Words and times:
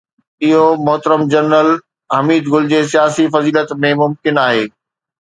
اهو 0.47 0.63
محترم 0.85 1.21
جنرل 1.33 1.69
حميد 2.15 2.43
گل 2.53 2.65
جي 2.71 2.81
سياسي 2.91 3.25
فضيلت 3.33 3.79
۾ 3.89 3.93
ممڪن 4.03 4.45
آهي. 4.49 4.63